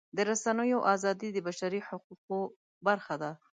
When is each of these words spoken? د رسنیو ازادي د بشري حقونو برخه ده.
د 0.15 0.17
رسنیو 0.29 0.79
ازادي 0.93 1.29
د 1.33 1.37
بشري 1.47 1.79
حقونو 1.87 2.39
برخه 2.87 3.15
ده. 3.21 3.31